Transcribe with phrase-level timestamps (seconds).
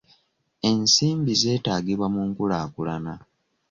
[0.69, 3.13] Ensimbi zeetaagibwa mu nkulaakulana.